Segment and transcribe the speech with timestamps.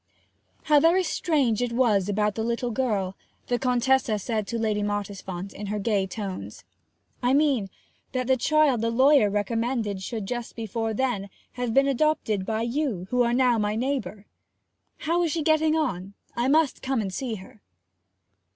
[0.63, 3.15] 'How very strange it was about the little girl!'
[3.49, 6.63] the Contessa said to Lady Mottisfont, in her gay tones.
[7.21, 7.69] 'I mean,
[8.11, 13.05] that the child the lawyer recommended should, just before then, have been adopted by you,
[13.11, 14.25] who are now my neighbour.
[15.01, 16.15] How is she getting on?
[16.35, 17.61] I must come and see her.'